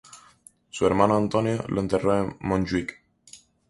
[0.71, 3.03] Su hermano Antonio lo enterró en Montjuich.